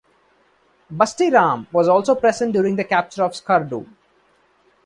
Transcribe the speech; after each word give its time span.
Basti 0.89 1.29
Ram 1.29 1.67
was 1.71 1.87
also 1.87 2.15
present 2.15 2.51
during 2.53 2.75
the 2.75 2.83
capture 2.85 3.21
of 3.23 3.33
Skardu. 3.33 3.87